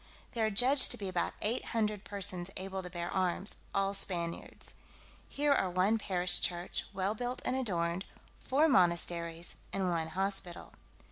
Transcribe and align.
There 0.31 0.47
are 0.47 0.49
judged 0.49 0.89
to 0.89 0.97
be 0.97 1.07
about 1.07 1.35
eight 1.43 1.63
hundred 1.63 2.03
persons 2.03 2.49
able 2.57 2.81
to 2.81 2.89
bear 2.89 3.11
arms, 3.11 3.57
all 3.71 3.93
Spaniards. 3.93 4.73
Here 5.29 5.53
are 5.53 5.69
one 5.69 5.99
parish 5.99 6.41
church, 6.41 6.85
well 6.91 7.13
built 7.13 7.39
and 7.45 7.55
adorned, 7.55 8.05
four 8.39 8.67
monasteries, 8.67 9.57
and 9.71 9.91
one 9.91 10.07
hospital. 10.07 10.73